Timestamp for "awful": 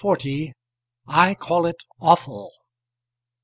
2.01-2.51